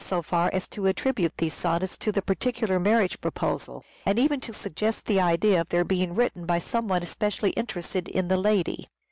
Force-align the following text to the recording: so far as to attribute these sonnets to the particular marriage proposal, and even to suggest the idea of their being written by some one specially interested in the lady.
so 0.03 0.19
far 0.23 0.49
as 0.51 0.67
to 0.67 0.87
attribute 0.87 1.37
these 1.37 1.53
sonnets 1.53 1.95
to 1.95 2.11
the 2.11 2.23
particular 2.23 2.79
marriage 2.79 3.21
proposal, 3.21 3.83
and 4.03 4.17
even 4.17 4.39
to 4.39 4.51
suggest 4.51 5.05
the 5.05 5.21
idea 5.21 5.61
of 5.61 5.69
their 5.69 5.83
being 5.85 6.15
written 6.15 6.43
by 6.43 6.57
some 6.57 6.87
one 6.87 7.05
specially 7.05 7.51
interested 7.51 8.07
in 8.07 8.27
the 8.27 8.35
lady. 8.37 8.89